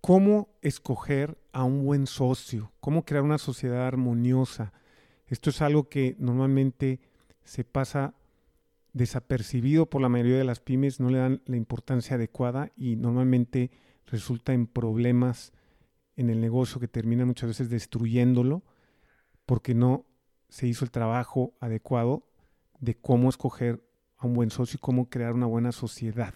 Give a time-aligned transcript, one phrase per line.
[0.00, 4.72] cómo escoger a un buen socio, cómo crear una sociedad armoniosa.
[5.26, 7.00] Esto es algo que normalmente
[7.44, 8.14] se pasa
[8.92, 13.70] desapercibido por la mayoría de las pymes, no le dan la importancia adecuada y normalmente
[14.06, 15.52] resulta en problemas
[16.16, 18.64] en el negocio que terminan muchas veces destruyéndolo
[19.46, 20.06] porque no
[20.48, 22.26] se hizo el trabajo adecuado
[22.80, 23.84] de cómo escoger
[24.16, 26.34] a un buen socio y cómo crear una buena sociedad.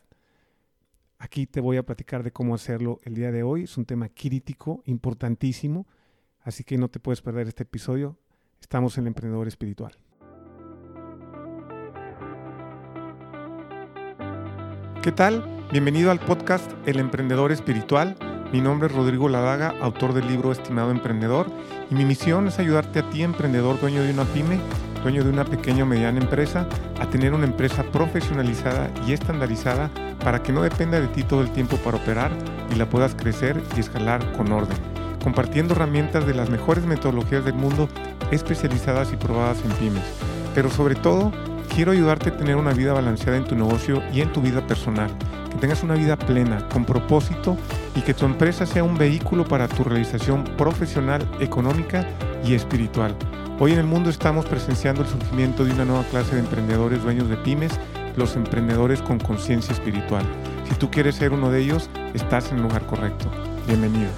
[1.25, 3.63] Aquí te voy a platicar de cómo hacerlo el día de hoy.
[3.63, 5.87] Es un tema crítico, importantísimo,
[6.43, 8.19] así que no te puedes perder este episodio.
[8.61, 9.97] Estamos en el emprendedor espiritual.
[15.03, 15.65] ¿Qué tal?
[15.73, 18.34] Bienvenido al podcast El Emprendedor Espiritual.
[18.55, 21.49] Mi nombre es Rodrigo Ladaga, autor del libro Estimado Emprendedor,
[21.91, 24.61] y mi misión es ayudarte a ti, emprendedor, dueño de una pyme,
[25.03, 26.69] dueño de una pequeña o mediana empresa,
[27.01, 29.91] a tener una empresa profesionalizada y estandarizada
[30.23, 32.31] para que no dependa de ti todo el tiempo para operar
[32.73, 34.79] y la puedas crecer y escalar con orden,
[35.25, 37.89] compartiendo herramientas de las mejores metodologías del mundo
[38.31, 40.05] especializadas y probadas en pymes.
[40.55, 41.33] Pero sobre todo,
[41.75, 45.11] quiero ayudarte a tener una vida balanceada en tu negocio y en tu vida personal,
[45.51, 47.57] que tengas una vida plena, con propósito
[47.97, 52.07] y que tu empresa sea un vehículo para tu realización profesional, económica
[52.45, 53.17] y espiritual.
[53.61, 57.29] Hoy en el mundo estamos presenciando el surgimiento de una nueva clase de emprendedores dueños
[57.29, 57.73] de pymes,
[58.17, 60.25] los emprendedores con conciencia espiritual.
[60.69, 63.31] Si tú quieres ser uno de ellos, estás en el lugar correcto.
[63.67, 64.11] Bienvenido.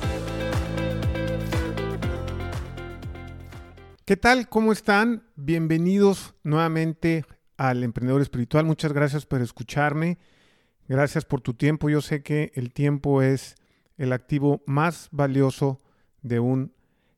[4.07, 4.49] ¿Qué tal?
[4.49, 5.25] ¿Cómo están?
[5.35, 7.25] Bienvenidos nuevamente
[7.59, 8.65] al Emprendedor Espiritual.
[8.65, 10.19] Muchas gracias por escucharme.
[10.89, 11.91] Gracias por tu tiempo.
[11.91, 13.57] Yo sé que el tiempo es
[13.97, 15.81] el activo más valioso
[16.23, 16.73] de un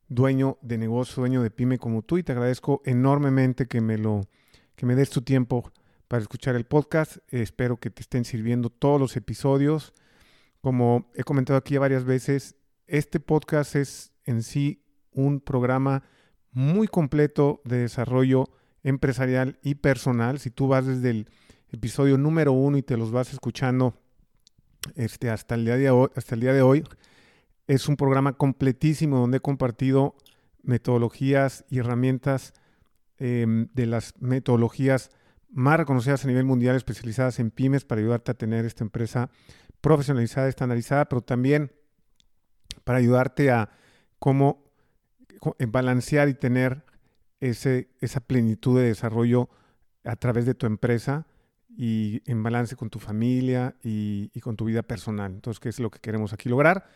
[0.09, 4.23] dueño de negocio, dueño de pyme como tú y te agradezco enormemente que me lo
[4.75, 5.73] que me des tu tiempo
[6.07, 7.19] para escuchar el podcast.
[7.29, 9.93] espero que te estén sirviendo todos los episodios.
[10.61, 12.57] Como he comentado aquí varias veces,
[12.87, 16.05] este podcast es en sí un programa
[16.53, 18.49] muy completo de desarrollo
[18.83, 20.39] empresarial y personal.
[20.39, 21.29] Si tú vas desde el
[21.71, 23.95] episodio número uno y te los vas escuchando
[24.97, 26.85] este, hasta, el día de hoy, hasta el día de hoy,
[27.67, 30.17] es un programa completísimo donde he compartido
[30.63, 32.55] metodologías y herramientas
[33.19, 35.11] em, de las metodologías
[35.51, 39.31] más reconocidas a nivel mundial, especializadas en pymes, para ayudarte a tener esta empresa
[39.81, 41.73] profesionalizada, estandarizada, pero también
[42.85, 43.71] para ayudarte a
[44.19, 44.65] cómo
[45.69, 46.85] balancear y tener
[47.41, 49.49] ese, esa plenitud de desarrollo
[50.05, 51.27] a través de tu empresa
[51.79, 55.33] y en balance con tu familia y, con tu vida personal.
[55.33, 56.91] Entonces, ¿qué es lo que queremos aquí lograr?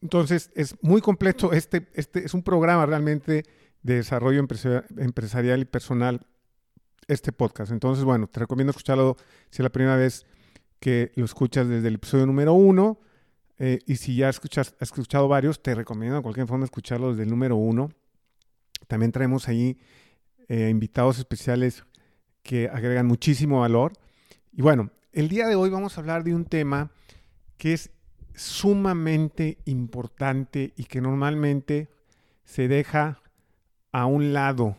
[0.00, 1.52] Entonces, es muy completo.
[1.52, 3.44] Este, este es un programa realmente
[3.82, 6.26] de desarrollo empresarial y personal,
[7.06, 7.70] este podcast.
[7.70, 9.16] Entonces, bueno, te recomiendo escucharlo
[9.50, 10.26] si es la primera vez
[10.80, 12.98] que lo escuchas desde el episodio número uno.
[13.58, 17.24] Eh, y si ya escuchas, has escuchado varios, te recomiendo de cualquier forma escucharlo desde
[17.24, 17.90] el número uno
[18.86, 19.78] también traemos ahí
[20.48, 21.84] eh, invitados especiales
[22.44, 23.94] que agregan muchísimo valor.
[24.52, 26.92] Y bueno, el día de hoy vamos a hablar de un tema
[27.56, 27.90] que es
[28.34, 31.88] sumamente importante y que normalmente
[32.44, 33.20] se deja
[33.90, 34.76] a un lado,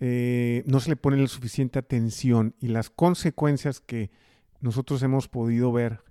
[0.00, 4.10] eh, no se le pone la suficiente atención y las consecuencias que
[4.60, 6.02] nosotros hemos podido ver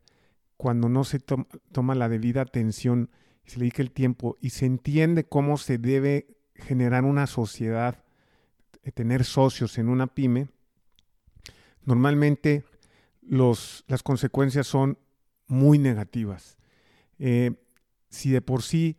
[0.58, 3.10] cuando no se toma la debida atención
[3.46, 8.04] se le dedica el tiempo y se entiende cómo se debe generar una sociedad,
[8.84, 10.48] eh, tener socios en una pyme,
[11.86, 12.64] normalmente
[13.22, 14.98] los, las consecuencias son
[15.48, 16.58] muy negativas.
[17.20, 17.52] Eh,
[18.10, 18.98] si de por sí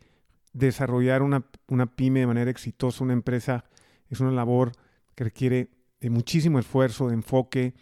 [0.53, 3.65] desarrollar una, una, pyme de manera exitosa, una empresa,
[4.09, 4.71] es una labor
[5.15, 5.69] que requiere
[5.99, 7.75] de muchísimo esfuerzo, de enfoque,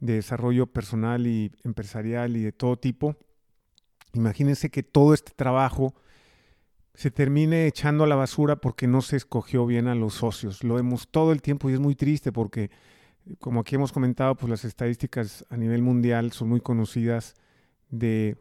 [0.00, 3.16] de desarrollo personal y empresarial y de todo tipo.
[4.12, 5.94] Imagínense que todo este trabajo
[6.94, 10.64] se termine echando a la basura porque no se escogió bien a los socios.
[10.64, 12.70] Lo vemos todo el tiempo y es muy triste porque,
[13.38, 17.34] como aquí hemos comentado, pues las estadísticas a nivel mundial son muy conocidas
[17.90, 18.36] de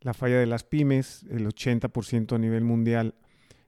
[0.00, 1.24] la falla de las pymes.
[1.30, 3.14] El 80% a nivel mundial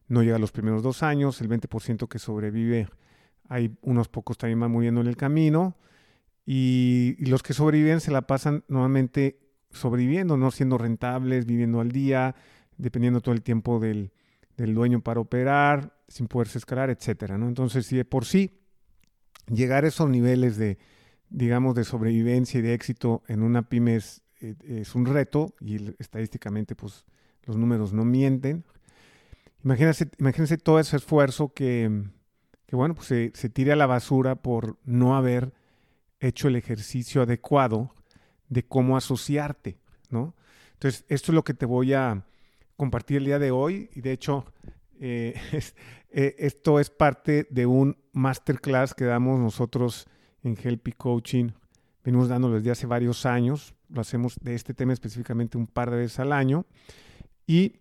[0.09, 2.89] no llega a los primeros dos años, el 20% que sobrevive,
[3.49, 5.77] hay unos pocos también van muriendo en el camino.
[6.47, 9.39] Y, los que sobreviven se la pasan nuevamente
[9.71, 12.35] sobreviviendo, no siendo rentables, viviendo al día,
[12.79, 14.11] dependiendo todo el tiempo del,
[14.57, 17.37] del dueño para operar, sin poderse escalar, etcétera.
[17.37, 18.62] Entonces, si de por sí
[19.55, 20.79] llegar a esos niveles de,
[21.31, 26.75] digamos, de sobrevivencia y de éxito en una pyme es, eh, un reto y estadísticamente,
[26.75, 27.05] pues,
[27.45, 28.65] los números no mienten.
[29.65, 32.05] Imagínense, imagínense todo ese esfuerzo que,
[32.67, 35.53] que bueno, pues se, se tire a la basura por no haber
[36.21, 37.93] hecho el ejercicio adecuado
[38.49, 39.79] de cómo asociarte,
[40.11, 40.35] ¿no?
[40.75, 42.25] Entonces, esto es lo que te voy a,
[42.83, 43.91] compartir el día de hoy.
[43.95, 44.45] Y de hecho,
[45.01, 45.35] eh,
[46.11, 50.07] eh, esto es parte de un masterclass que damos nosotros
[50.43, 51.51] en Helpy Coaching.
[52.05, 53.75] Venimos dándolo desde hace varios años.
[53.89, 56.67] Lo hacemos de este tema específicamente un par de veces al año.
[57.47, 57.81] Y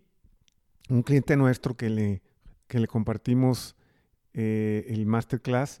[0.88, 2.22] un cliente nuestro que le,
[2.66, 3.76] que le compartimos
[4.34, 5.80] eh, el masterclass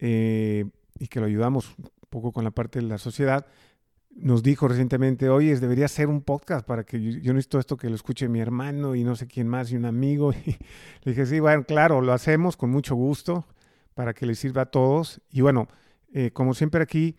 [0.00, 3.46] y que lo ayudamos un poco con la parte de la sociedad,
[4.10, 7.88] nos dijo recientemente, oye, debería ser un podcast para que yo, yo, necesito esto que
[7.88, 10.32] lo escuche mi hermano y no sé quién más y un amigo.
[10.46, 10.52] Y
[11.04, 13.44] le dije, sí, bueno, claro, lo hacemos con mucho gusto
[13.98, 15.20] para que les sirva a todos.
[15.28, 15.66] Y bueno,
[16.12, 17.16] eh, como siempre aquí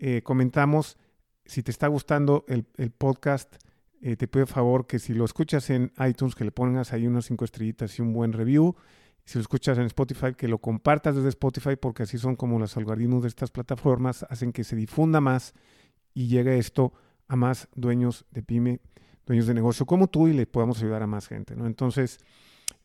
[0.00, 0.98] eh, comentamos,
[1.44, 3.54] si te está gustando el, podcast,
[4.02, 7.26] eh, te pido favor que si lo escuchas en iTunes, que le pongas ahí unas
[7.26, 8.74] cinco estrellitas y un buen review.
[9.24, 12.76] Si lo escuchas en Spotify, que lo compartas desde Spotify, porque así son como los
[12.76, 15.54] algoritmos de estas plataformas, hacen que se difunda más
[16.12, 16.92] y llegue esto
[17.28, 18.80] a más dueños de pyme,
[19.26, 21.66] dueños de negocio como tú y le podamos ayudar a más gente, ¿no?
[21.66, 22.18] Entonces,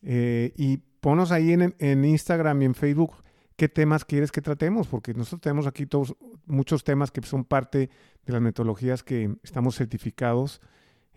[0.00, 3.14] y ponos ahí en, en, Instagram y en Facebook
[3.56, 6.16] qué temas quieres que tratemos, porque nosotros tenemos aquí todos
[6.46, 7.90] muchos temas que son parte
[8.24, 10.60] de las metodologías que estamos certificados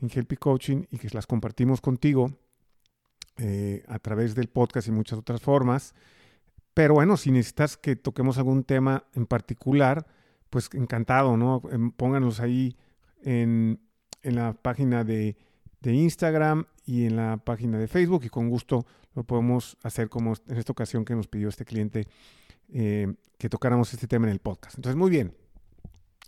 [0.01, 2.37] en Helpy Coaching y que las compartimos contigo
[3.37, 5.93] eh, a través del podcast y muchas otras formas.
[6.73, 10.05] Pero bueno, si necesitas que toquemos algún tema en particular,
[10.49, 11.61] pues encantado, ¿no?
[11.71, 12.75] Em, pónganos ahí
[13.23, 13.79] en,
[14.23, 15.37] la página de,
[15.93, 20.57] Instagram y en la página de Facebook y con gusto lo podemos hacer como en
[20.57, 22.07] esta ocasión que nos pidió este cliente
[22.73, 24.77] eh, que tocáramos este tema en el podcast.
[24.77, 25.33] Entonces, muy bien.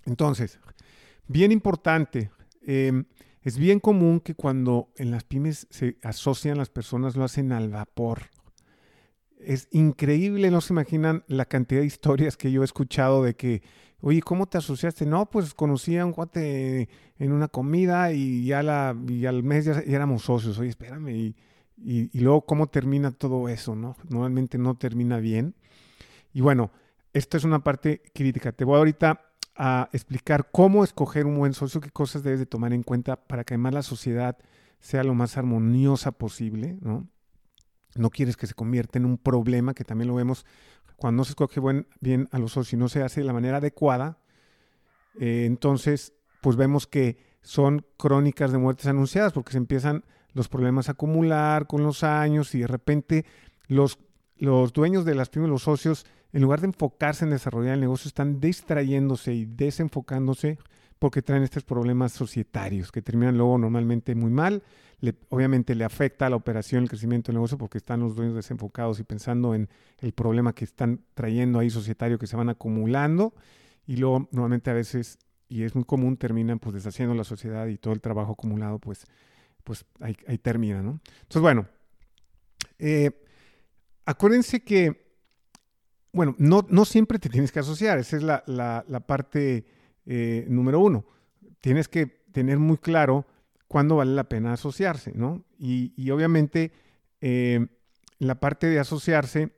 [0.05, 0.59] Entonces,
[1.27, 2.31] bien importante,
[2.61, 3.05] em,
[3.41, 7.69] es bien común que cuando en las pymes se asocian las personas lo hacen al
[7.69, 8.23] vapor.
[9.39, 13.61] Es increíble, no se imaginan la cantidad de historias que yo he escuchado de que
[14.01, 15.05] Oye, ¿cómo te asociaste?
[15.05, 16.87] No, pues conocí a un cuate
[17.17, 20.59] en una comida y ya la, y al mes ya, éramos socios.
[20.59, 21.09] Oye, espérame.
[21.09, 21.35] Y,
[21.77, 23.75] y, luego, ¿cómo termina todo eso?
[23.75, 23.95] ¿no?
[24.07, 25.55] Normalmente no termina bien.
[26.31, 26.71] Y bueno,
[27.13, 28.51] esto es una parte crítica.
[28.51, 29.21] Te voy ahorita
[29.55, 33.43] a explicar cómo escoger un buen socio, qué cosas debes de tomar en cuenta para
[33.43, 34.37] que además la sociedad
[34.79, 37.07] sea lo más armoniosa posible, ¿no?
[37.97, 40.45] No quieres que se convierta en un problema, que también lo vemos
[40.97, 41.61] cuando no se escoge
[42.01, 44.17] bien a los socios y no se hace de la manera adecuada,
[45.19, 50.03] eh, entonces pues vemos que son crónicas de muertes anunciadas porque se empiezan
[50.33, 53.25] los problemas a acumular con los años y de repente
[53.67, 53.99] los,
[54.37, 58.07] los dueños de las pymes, los socios, en lugar de enfocarse en desarrollar el negocio,
[58.07, 60.57] están distrayéndose y desenfocándose
[60.99, 64.63] porque traen estos problemas societarios que terminan luego normalmente muy mal
[65.29, 68.99] obviamente le afecta a la operación, el crecimiento del negocio, porque están los dueños desenfocados
[68.99, 73.33] y pensando en el problema que están trayendo ahí societario, que se van acumulando,
[73.85, 77.77] y luego normalmente a veces, y es muy común, terminan pues deshaciendo la sociedad y
[77.77, 79.05] todo el trabajo acumulado, pues,
[79.63, 80.99] pues ahí, termina, ¿no?
[81.21, 81.67] Entonces, bueno,
[82.79, 83.11] eh,
[84.05, 85.05] acuérdense que,
[86.11, 89.65] bueno, no, no siempre te tienes que asociar, esa es la, la, parte
[90.07, 91.05] eh, número uno.
[91.61, 93.25] Tienes que tener muy claro
[93.67, 95.43] cuándo vale la pena asociarse, ¿no?
[95.57, 96.71] Y, obviamente
[97.21, 97.67] eh,
[98.19, 99.51] la parte de asociarse,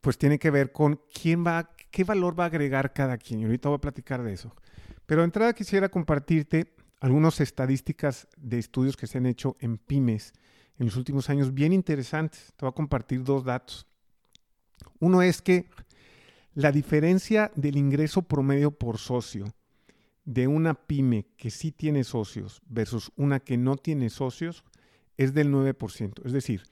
[0.00, 3.40] pues tiene que ver con quién va, qué valor va a agregar cada quien.
[3.40, 4.54] Y ahorita voy a platicar de eso.
[5.06, 10.32] Pero de entrada quisiera compartirte algunas estadísticas de estudios que se han hecho en pymes
[10.78, 12.52] en los últimos años bien interesantes.
[12.56, 13.86] Te voy a compartir dos datos.
[14.98, 15.68] Uno es que
[16.54, 19.44] la diferencia del ingreso promedio por socio
[20.30, 24.62] de una pyme que sí tiene socios versus una que no tiene socios
[25.16, 26.24] es del 9%.
[26.24, 26.62] Es decir,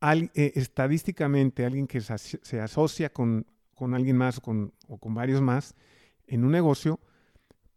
[0.00, 3.46] eh, estadísticamente alguien que se, asocia con,
[3.92, 5.74] alguien más con, o con varios más
[6.28, 7.00] en un negocio,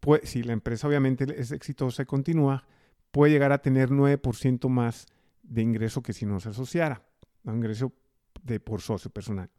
[0.02, 2.68] pues, si la empresa obviamente es exitosa y continúa,
[3.10, 5.08] puede llegar a tener 9% más
[5.42, 7.02] de ingreso que si no se asociara,
[7.44, 7.92] un ingreso
[8.44, 9.50] de por socio personal.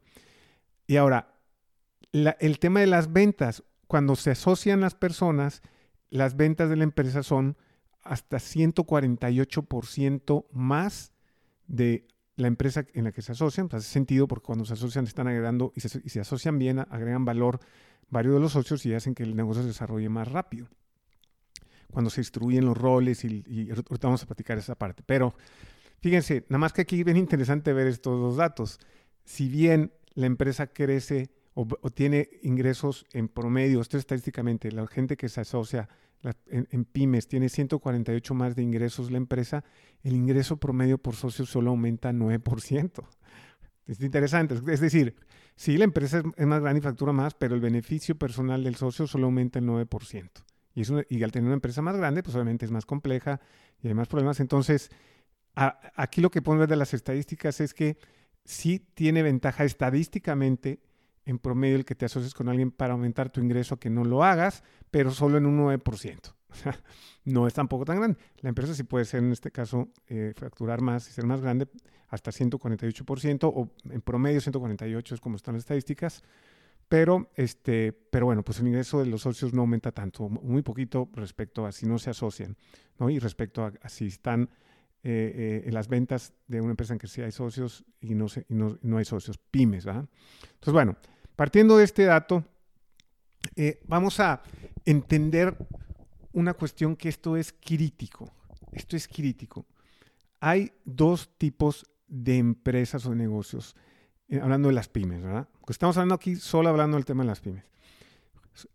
[0.87, 1.35] Y ahora,
[2.13, 5.63] el tema de las ventas, cuando se asocian las personas,
[6.11, 7.57] las ventas de la empresa son
[8.03, 11.11] hasta 148% más
[11.65, 12.05] de
[12.35, 13.67] la empresa en la que se asocian.
[13.67, 17.61] Pues hace sentido porque cuando se asocian están agregando y se, asocian bien, agregan valor
[18.11, 20.67] varios de los socios y hacen que el negocio se desarrolle más rápido.
[21.89, 25.01] Cuando se distribuyen los roles y, y ahorita vamos a platicar esa parte.
[25.03, 25.33] Pero
[25.99, 28.79] fíjense, nada más que aquí es bien interesante ver estos dos datos.
[29.25, 31.31] Si bien la empresa crece
[31.81, 35.89] o, tiene ingresos en promedio, esto estadísticamente, la gente que se asocia
[36.47, 39.63] en, pymes tiene 148 más de ingresos la empresa,
[40.03, 43.03] el ingreso promedio por socio solo aumenta 9%.
[43.87, 45.15] Es interesante, es decir,
[45.55, 49.07] sí, la empresa es, más grande y factura más, pero el beneficio personal del socio
[49.07, 50.29] solo aumenta el 9%.
[50.75, 50.83] Y,
[51.17, 53.41] y al tener una empresa más grande, pues obviamente es más compleja
[53.81, 54.39] y hay más problemas.
[54.41, 54.91] Entonces,
[55.55, 57.97] aquí lo que podemos ver de las estadísticas es que
[58.45, 60.79] sí tiene ventaja estadísticamente
[61.29, 64.23] en promedio el que te asocies con alguien para aumentar tu ingreso que no lo
[64.23, 66.33] hagas, pero solo en un 9%.
[67.25, 68.17] no es tampoco tan grande.
[68.39, 71.67] La empresa sí puede ser, en este caso, eh, facturar más y ser más grande,
[72.07, 76.23] hasta 148%, o en promedio 148 es como están las estadísticas.
[76.87, 81.09] Pero, este, pero bueno, pues el ingreso de los socios no aumenta tanto, muy poquito
[81.13, 82.57] respecto a si no se asocian,
[82.97, 83.11] ¿no?
[83.11, 84.49] Y respecto a, si están
[85.03, 88.25] eh, eh, en las ventas de una empresa en que sí hay socios y no,
[88.25, 90.09] y no, no hay socios, pymes, ¿verdad?
[90.41, 90.97] Entonces, bueno,
[91.39, 92.43] partiendo de este dato,
[93.87, 94.41] vamos a
[94.83, 95.55] entender
[96.33, 98.29] una cuestión que esto es crítico.
[98.73, 99.65] Esto es crítico.
[100.41, 103.77] Hay dos tipos de empresas o negocios,
[104.27, 105.47] eh, hablando de las pymes, ¿verdad?
[105.61, 107.63] Porque estamos hablando aquí solo hablando del tema de las pymes.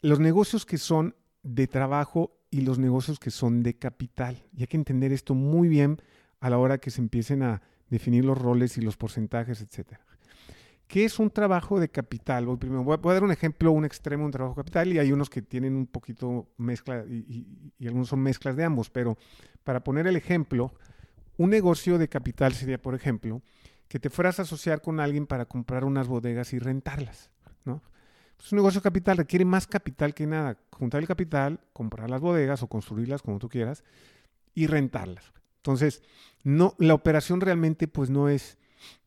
[0.01, 4.43] Los negocios que son de trabajo y los negocios que son de capital.
[4.57, 6.01] Y hay que entender esto muy bien
[6.41, 10.04] a la hora que se empiecen a definir los roles y los porcentajes, etcétera.
[10.87, 12.47] ¿Qué es un trabajo de capital?
[12.47, 15.31] Voy, primero, voy, a, dar un ejemplo, un extremo, un trabajo capital, y hay unos
[15.31, 17.47] que tienen un poquito mezcla y,
[17.87, 19.17] algunos son mezclas de ambos, pero
[19.65, 20.75] para poner el ejemplo,
[21.37, 23.43] un negocio de capital sería, por ejemplo,
[23.89, 27.31] que te fueras a asociar con alguien para comprar unas bodegas y rentarlas,
[27.65, 27.83] ¿no?
[28.37, 30.59] Pues un negocio capital requiere más capital que nada.
[30.71, 33.85] Juntar el capital, comprar las bodegas o construirlas como tú quieras
[34.55, 35.33] y rentarlas.
[35.59, 36.03] Entonces,
[36.43, 38.59] no, la operación realmente pues no es,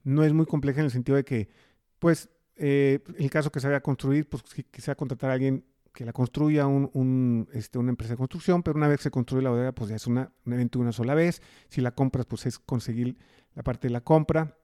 [0.03, 1.49] no es muy compleja en el sentido de que
[1.99, 5.63] pues eh, el caso que se vaya a construir, pues quisiera contratar a alguien
[5.93, 9.43] que la construya un, este, una empresa de construcción, pero una vez que se construye
[9.43, 11.41] la bodega, pues ya es una, un evento una sola vez.
[11.69, 13.17] Si la compras, pues es conseguir
[13.55, 14.57] la parte de la compra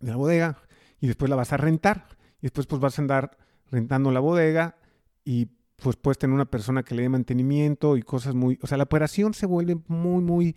[0.00, 0.62] de la bodega
[1.00, 2.06] y después la vas a rentar.
[2.38, 3.36] Y después pues vas a andar
[3.70, 4.78] rentando la bodega
[5.22, 8.58] y pues puedes tener una persona que le dé mantenimiento y cosas muy...
[8.62, 10.56] O sea, la operación se vuelve muy, muy,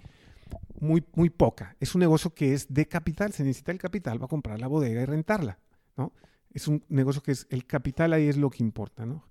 [0.79, 1.75] muy, muy poca.
[1.81, 3.33] Es un negocio que es de capital.
[3.33, 5.59] Se necesita el capital para comprar la bodega y rentarla.
[5.97, 6.13] ¿No?
[6.51, 9.25] Es un negocio que es el capital ahí es lo que importa, ¿no?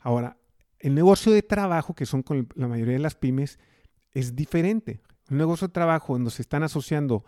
[0.00, 0.36] Ahora,
[0.78, 3.58] el negocio de trabajo, que son con la mayoría de las pymes,
[4.12, 5.00] es diferente.
[5.30, 7.24] Un negocio de trabajo donde se están asociando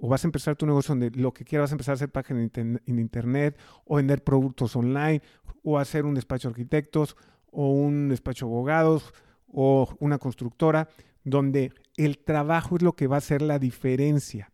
[0.00, 2.10] o vas a empezar tu negocio donde lo que quieras vas a empezar a hacer
[2.10, 5.22] páginas en, internet o vender productos online
[5.62, 7.16] o hacer un despacho de arquitectos
[7.50, 9.14] o un despacho de abogados
[9.46, 10.88] o una constructora
[11.22, 14.50] donde el trabajo es lo que va a hacer la diferencia.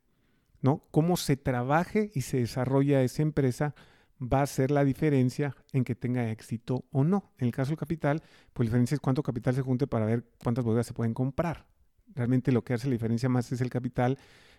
[0.63, 0.85] ¿No?
[0.91, 3.75] Cómo se trabaje y se desarrolla esa empresa
[4.21, 7.33] va a ser la diferencia en que tenga éxito o no.
[7.39, 10.25] En el caso del capital, pues la diferencia es cuánto capital se junte para ver
[10.43, 11.67] cuántas bodegas se pueden comprar.
[12.15, 14.19] Realmente lo que hace la diferencia más es el capital,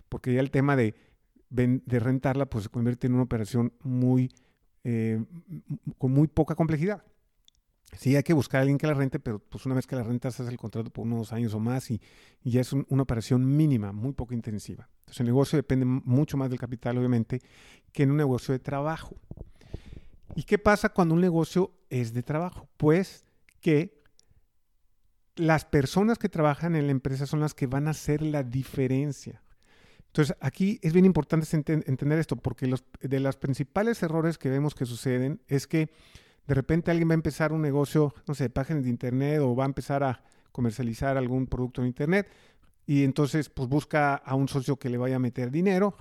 [0.09, 0.95] porque ya el tema de,
[1.85, 4.31] rentarla pues se convierte en una operación muy,
[4.83, 5.23] eh,
[5.97, 7.03] con muy poca complejidad.
[7.97, 10.03] Sí, hay que buscar a alguien que la rente, pero pues una vez que la
[10.03, 12.01] rentas, haces el contrato por unos años o más y,
[12.43, 14.89] ya es una operación mínima, muy poco intensiva.
[15.01, 17.41] Entonces el negocio depende mucho más del capital, obviamente,
[17.91, 19.15] que en un negocio de trabajo.
[20.35, 22.69] ¿Y qué pasa cuando un negocio es de trabajo?
[22.77, 23.25] Pues
[23.59, 24.01] que
[25.35, 29.43] las personas que trabajan en la empresa son las que van a hacer la diferencia.
[30.07, 34.85] Entonces, aquí es bien importante entender esto, porque de los principales errores que vemos que
[34.85, 35.89] suceden es que
[36.51, 39.63] de repente alguien va a empezar un negocio, no sé, páginas de internet o va
[39.63, 42.27] a empezar a comercializar algún producto en internet
[42.85, 45.95] y entonces pues busca a un socio que le vaya a meter dinero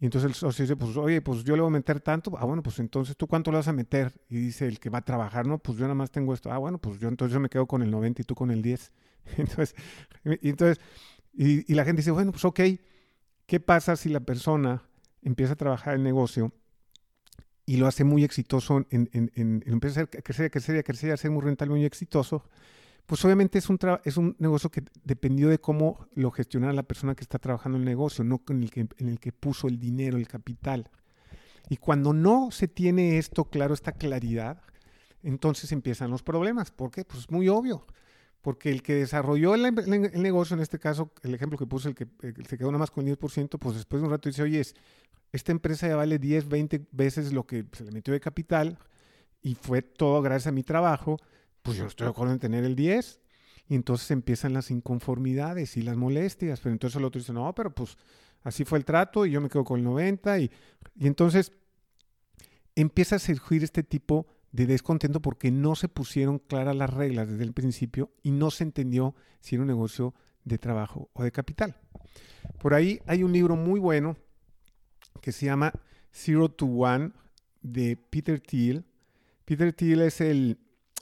[0.00, 2.44] y entonces el socio dice, pues oye, pues yo le voy a meter tanto, ah
[2.44, 5.04] bueno, pues entonces tú cuánto le vas a meter y dice el que va a
[5.04, 7.48] trabajar, no, pues yo nada más tengo esto, ah bueno, pues yo entonces yo me
[7.48, 8.90] quedo con el 90 y tú con el 10.
[9.36, 9.76] entonces,
[10.24, 10.80] y, entonces
[11.32, 12.58] y la gente dice, bueno, pues ok,
[13.46, 14.82] ¿qué pasa si la persona
[15.22, 16.52] empieza a trabajar el negocio
[17.64, 21.30] y lo hace muy exitoso, en, en, en, empieza a crecer, crecer, crecer, a ser
[21.30, 22.44] muy rentable, muy exitoso,
[23.06, 27.14] pues obviamente es un, es un negocio que dependió de cómo lo gestionara la persona
[27.14, 29.78] que está trabajando en el negocio, no en el, que, en el que puso el
[29.78, 30.88] dinero, el capital.
[31.68, 34.62] Y cuando no se tiene esto claro, esta claridad,
[35.22, 36.70] entonces empiezan los problemas.
[36.70, 37.04] ¿Por qué?
[37.04, 37.86] Pues es muy obvio.
[38.40, 41.94] Porque el que desarrolló el, el, negocio, en este caso, el ejemplo que puse, el
[41.94, 42.08] que,
[42.48, 44.60] se quedó nada más con el 10%, pues después de un rato dice, oye,
[45.32, 48.78] esta empresa ya vale 10, 20 veces lo que se le metió de capital
[49.42, 51.18] y fue todo gracias a mi trabajo,
[51.62, 53.20] pues yo estoy de acuerdo en tener el 10.
[53.68, 56.60] Y entonces empiezan las inconformidades y las molestias.
[56.60, 57.96] Pero entonces el otro dice, no, pero pues
[58.42, 60.38] así fue el trato y yo me quedo con el 90.
[60.40, 60.50] Y,
[60.98, 61.52] y entonces
[62.74, 67.44] empieza a surgir este tipo de descontento porque no se pusieron claras las reglas desde
[67.44, 71.76] el principio y no se entendió si era un negocio de trabajo o de capital.
[72.60, 74.16] Por ahí hay un libro muy bueno
[75.20, 75.72] que se llama
[76.12, 77.12] Zero to One
[77.62, 78.84] de Peter Thiel.
[79.44, 80.58] Peter Thiel es, el,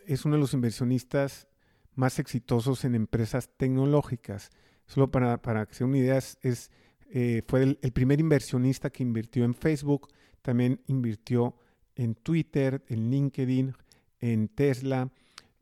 [0.07, 1.49] es uno de los inversionistas
[1.95, 4.51] más exitosos en empresas tecnológicas.
[4.87, 6.71] Solo para, para que se una idea, es,
[7.11, 10.09] eh, fue el, el, primer inversionista que invirtió en Facebook,
[10.43, 11.57] también invirtió
[11.95, 13.75] en Twitter, en LinkedIn,
[14.21, 15.11] en Tesla,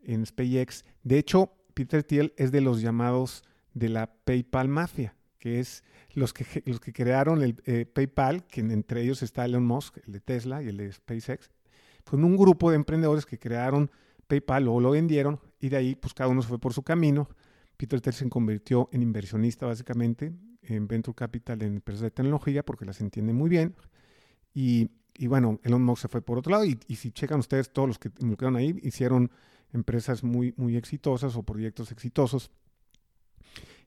[0.03, 0.85] en SpaceX.
[1.03, 6.33] De hecho, Peter Thiel es de los llamados de la PayPal Mafia, que es los
[6.33, 10.21] que, los que crearon el eh, PayPal, que entre ellos está Elon Musk, el de
[10.21, 11.51] Tesla y el de SpaceX.
[12.05, 13.91] Fue un grupo de emprendedores que crearon
[14.27, 17.29] PayPal o lo vendieron y de ahí pues cada uno se fue por su camino.
[17.77, 22.85] Peter Thiel se convirtió en inversionista básicamente en Venture Capital en empresas de tecnología porque
[22.85, 23.75] las entiende muy bien.
[24.55, 27.73] Y, y bueno, Elon Musk se fue por otro lado y, y si checan ustedes
[27.73, 29.31] todos los que involucraron ahí, hicieron
[29.73, 32.51] empresas muy, muy exitosas o proyectos exitosos.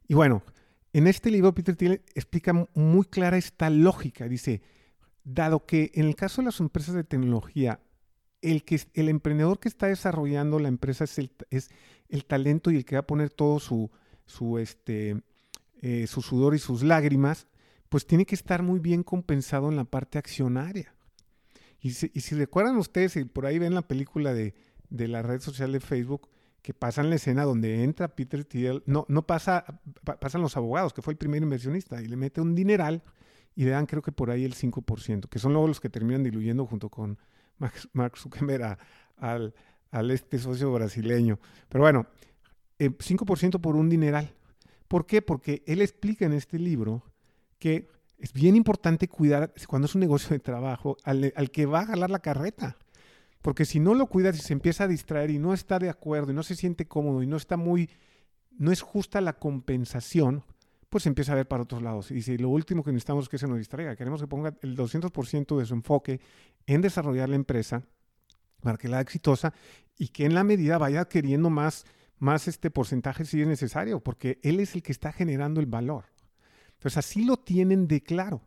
[0.07, 0.43] Y bueno,
[0.93, 4.27] en este libro Peter Thiel explica muy clara esta lógica.
[4.27, 4.61] Dice,
[5.23, 7.79] dado que en el caso de las empresas de tecnología,
[8.41, 11.17] el, que, el emprendedor que está desarrollando la empresa es
[12.09, 13.89] el, talento y el que va a poner todo su,
[14.25, 15.21] su, este,
[15.81, 17.47] eh, su sudor y sus lágrimas,
[17.87, 20.93] pues tiene que estar muy bien compensado en la parte accionaria.
[21.79, 24.53] Y si, recuerdan ustedes, y por ahí ven la película de
[24.89, 26.29] la red social de Facebook,
[26.61, 29.65] que pasan la escena donde entra Peter Thiel, no, no pasa,
[30.19, 33.03] pasan los abogados, que fue el primer inversionista, y le mete un dineral
[33.55, 36.23] y le dan creo que por ahí el 5%, que son luego los que terminan
[36.23, 37.17] diluyendo junto con
[37.93, 38.77] Mark Zuckerberg
[39.17, 39.53] al,
[40.11, 41.39] este socio brasileño.
[41.69, 42.05] Pero bueno,
[42.79, 44.33] 5% eh, por un dineral.
[44.87, 45.21] ¿Por qué?
[45.21, 47.03] Porque él explica en este libro
[47.59, 51.81] que es bien importante cuidar, cuando es un negocio de trabajo, al, al que va
[51.81, 52.77] a jalar la carreta.
[53.41, 56.31] Porque si no lo cuidas y se empieza a distraer y no está de acuerdo
[56.31, 57.89] y no se siente cómodo y no está muy,
[58.57, 60.43] no es justa la compensación,
[60.89, 62.11] pues empieza a ver para otros lados.
[62.11, 64.77] Y si lo último que necesitamos es que se nos distraiga, queremos que ponga el
[64.77, 66.19] 200% de su enfoque
[66.67, 67.83] en desarrollar la empresa
[68.61, 69.53] para que la haga exitosa
[69.97, 71.85] y que en la medida vaya adquiriendo más,
[72.19, 76.05] más este porcentaje si es necesario, porque él es el que está generando el valor.
[76.73, 78.41] Entonces así lo tienen de claro.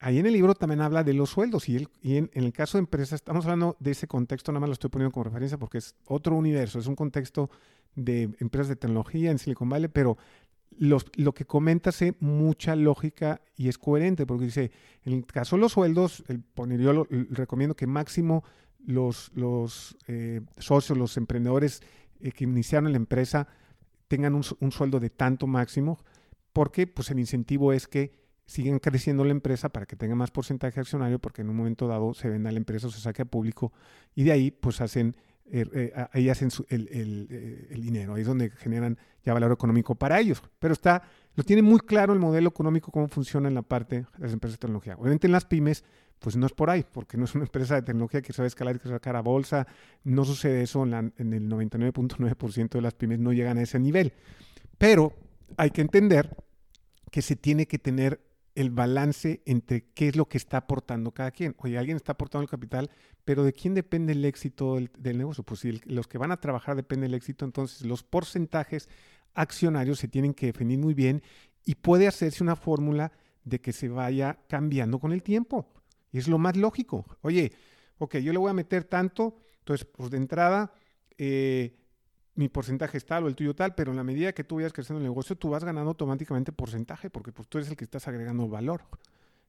[0.00, 3.14] Ahí en el libro también habla de los sueldos y, en, el caso de empresas,
[3.14, 6.36] estamos hablando de ese contexto, nada más lo estoy poniendo como referencia porque es otro
[6.36, 7.50] universo, es un contexto
[7.96, 10.16] de empresas de tecnología en Silicon Valley, pero
[10.78, 14.70] lo que comenta hace mucha lógica y es coherente, porque dice,
[15.04, 16.44] en el caso de los sueldos, el,
[16.78, 18.44] yo lo, recomiendo que máximo
[18.86, 21.82] los, los eh, socios, los emprendedores
[22.20, 23.48] eh, que iniciaron la empresa
[24.06, 25.98] tengan un, un sueldo de tanto máximo,
[26.52, 28.17] porque pues el incentivo es que
[28.48, 32.14] siguen creciendo la empresa para que tenga más porcentaje accionario porque en un momento dado
[32.14, 33.72] se venda la empresa o se saque a público
[34.14, 35.14] y de ahí pues hacen
[35.50, 39.94] eh, eh, ahí hacen el, eh, el, dinero, ahí es donde generan ya valor económico
[39.94, 40.42] para ellos.
[40.58, 41.02] Pero está,
[41.36, 44.58] lo tiene muy claro el modelo económico, cómo funciona en la parte de las empresas
[44.58, 44.96] de tecnología.
[44.98, 45.84] Obviamente en las pymes,
[46.18, 48.44] pues no es por ahí, porque no es una empresa de tecnología que se va
[48.44, 49.66] a escalar y que se sacar a bolsa.
[50.04, 54.12] No sucede eso en, en el 99.9% de las pymes, no llegan a ese nivel.
[54.76, 55.14] Pero
[55.56, 56.36] hay que entender
[57.10, 58.20] que se tiene que tener
[58.58, 61.54] el balance entre qué es lo que está aportando cada quien.
[61.58, 62.90] Oye, alguien está aportando el capital,
[63.24, 65.44] pero ¿de quién depende el éxito del, negocio?
[65.44, 68.88] Pues si los que van a trabajar depende el éxito, entonces los porcentajes
[69.34, 71.22] accionarios se tienen que definir muy bien
[71.64, 73.12] y puede hacerse una fórmula
[73.44, 75.68] de que se vaya cambiando con el tiempo.
[76.10, 77.06] Y es lo más lógico.
[77.20, 77.52] Oye,
[77.98, 80.72] ok, yo le voy a meter tanto, entonces, pues de entrada,
[81.16, 81.77] eh,
[82.38, 84.72] mi porcentaje es tal o el tuyo tal, pero en la medida que tú vayas
[84.72, 88.06] creciendo el negocio, tú vas ganando automáticamente porcentaje, porque pues tú eres el que estás
[88.06, 88.84] agregando valor.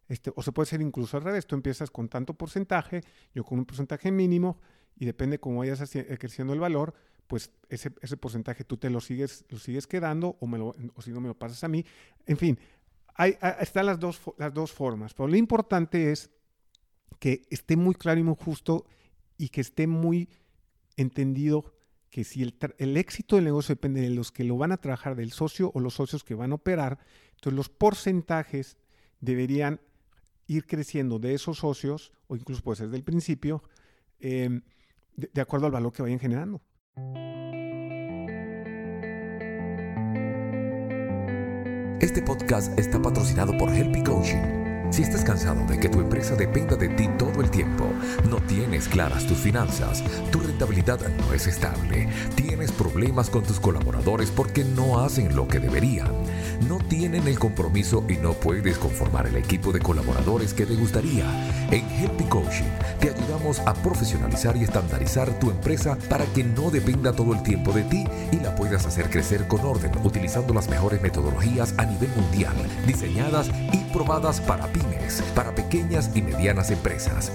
[0.07, 3.03] Este, o se puede ser incluso al revés, tú empiezas con tanto porcentaje,
[3.35, 4.59] yo con un porcentaje mínimo,
[4.95, 6.95] y depende cómo vayas eh, creciendo el valor,
[7.27, 11.01] pues ese, ese porcentaje tú te lo sigues, lo sigues quedando, o, me lo, o
[11.03, 11.85] si no me lo pasas a mí.
[12.25, 12.57] En fin,
[13.13, 16.31] hay, están las dos, las dos formas, pero lo importante es
[17.19, 18.87] que esté muy claro y muy justo
[19.37, 20.27] y que esté muy
[20.97, 21.71] entendido
[22.09, 25.31] que si el, éxito del negocio depende de los que lo van a trabajar, del
[25.31, 26.99] socio o los socios que van a operar,
[27.35, 28.77] entonces los porcentajes
[29.21, 29.79] deberían
[30.47, 33.63] ir creciendo de esos socios, o incluso puede ser del principio,
[34.19, 34.61] em,
[35.15, 36.61] de, de acuerdo al valor que vayan generando.
[42.01, 44.58] Este podcast está patrocinado por Helpy Coaching
[44.89, 47.85] si estás cansado de que tu empresa dependa de ti todo el tiempo,
[48.29, 54.31] no tienes claras tus finanzas, tu rentabilidad no es estable, tienes problemas con tus colaboradores
[54.31, 56.11] porque no hacen lo que deberían,
[56.67, 61.25] no tienen el compromiso y no puedes conformar el equipo de colaboradores que te gustaría,
[61.71, 67.13] en Happy Coaching te ayudamos a profesionalizar y estandarizar tu empresa para que no dependa
[67.13, 71.01] todo el tiempo de ti y la puedas hacer crecer con orden utilizando las mejores
[71.01, 74.67] metodologías a nivel mundial, diseñadas y probadas para
[75.35, 77.31] para pequeñas y medianas empresas.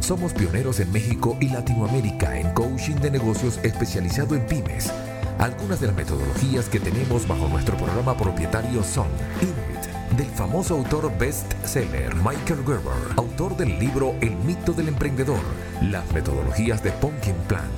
[0.00, 4.92] Somos pioneros en México y Latinoamérica en coaching de negocios especializado en pymes.
[5.38, 9.06] Algunas de las metodologías que tenemos bajo nuestro programa propietario son
[9.42, 15.40] INMIT, del famoso autor bestseller Michael Gerber, autor del libro El mito del emprendedor,
[15.82, 17.68] las metodologías de Pumpkin Plan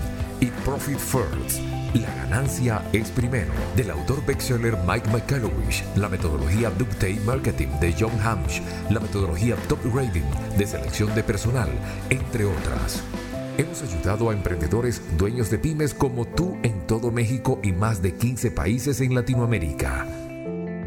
[0.41, 1.78] y Profit First.
[1.95, 8.13] La ganancia es primero, del autor bestseller Mike McCallowish, la metodología Ductate Marketing de John
[8.23, 11.71] Hamsh, la metodología Top Rating de selección de personal,
[12.11, 13.03] entre otras.
[13.57, 18.13] Hemos ayudado a emprendedores dueños de pymes como tú en todo México y más de
[18.15, 20.07] 15 países en Latinoamérica.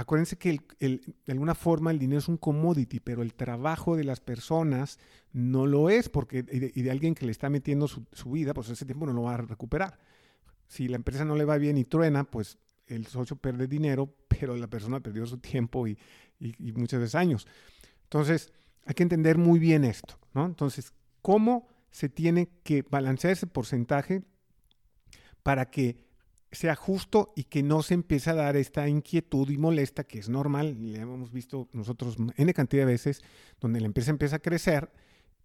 [0.08, 4.22] Acuérdense que de alguna forma el dinero es un commodity, pero el trabajo de las
[4.22, 5.00] personas
[5.34, 8.86] no lo es, porque y de, alguien que le está metiendo su, vida, pues ese
[8.86, 10.00] tiempo no lo va a recuperar.
[10.66, 14.56] Si la empresa no le va bien y truena, pues el socio pierde dinero, pero
[14.56, 16.00] la persona perdió su tiempo y,
[16.40, 17.46] y muchos veces años.
[18.04, 18.54] Entonces,
[18.86, 20.46] hay que entender muy bien esto, ¿no?
[20.46, 24.24] Entonces, ¿cómo se tiene que balancear ese porcentaje
[25.44, 26.07] para que
[26.52, 30.30] sea justo y que no se empiece a dar esta inquietud y molesta que es
[30.30, 33.22] normal, le hemos visto nosotros N cantidad de veces,
[33.60, 34.92] donde la empresa empieza a crecer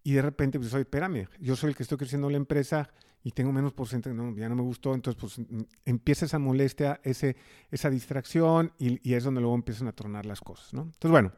[0.03, 2.89] y de repente, pues, oye, espérame, yo soy el que estoy creciendo la empresa
[3.23, 6.99] y tengo menos porcentaje, no, ya no me gustó, entonces pues mm, empieza esa molestia,
[7.03, 7.37] ese,
[7.71, 10.83] esa distracción y, y es donde luego empiezan a tronar las cosas, ¿no?
[10.83, 11.31] Entonces, bueno,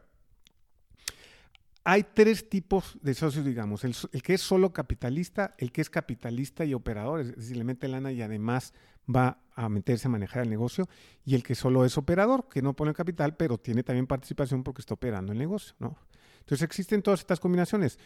[1.88, 6.65] hay tres tipos de socios, digamos, el, que es solo capitalista, el que es capitalista
[6.65, 8.73] y operador, es decir, le mete lana y además
[9.13, 10.87] va a meterse a manejar el negocio,
[11.23, 14.81] y el que solo es operador, que no pone capital, pero tiene también participación porque
[14.81, 15.97] está operando el negocio, ¿no?
[16.39, 17.97] Entonces existen todas estas combinaciones.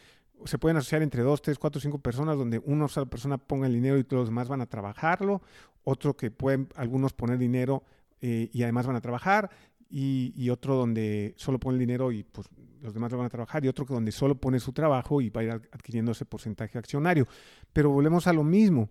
[0.45, 3.73] Se pueden asociar entre dos, tres, cuatro, cinco personas, donde una sola persona ponga el
[3.73, 5.41] dinero y todos los demás van a trabajarlo,
[5.83, 7.83] otro que pueden algunos poner dinero
[8.21, 9.49] eh, y además van a trabajar,
[9.89, 12.47] y, otro donde solo pone el dinero y pues
[12.81, 15.29] los demás lo van a trabajar, y otro que donde solo pone su trabajo y
[15.29, 17.27] va a ir adquiriendo ese porcentaje accionario.
[17.73, 18.89] Pero volvemos a lo mismo.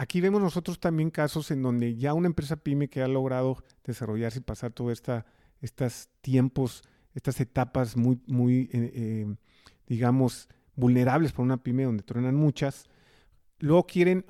[0.00, 4.38] Aquí vemos nosotros también casos en donde ya una empresa pyme que ha logrado desarrollarse
[4.38, 5.02] y pasar todos
[5.60, 6.82] estos tiempos,
[7.14, 9.34] estas etapas muy, muy eh, eh,
[9.86, 12.86] digamos, vulnerables para una pyme donde truenan muchas,
[13.58, 14.24] luego quieren,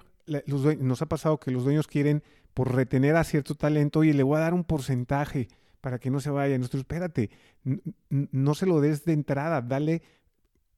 [0.81, 4.39] nos ha pasado que los dueños quieren por retener a cierto talento, y le voy
[4.39, 5.47] a dar un porcentaje
[5.81, 6.59] para que no se vaya.
[6.59, 7.31] Nosotros, espérate,
[8.09, 10.03] no se lo des de entrada, dale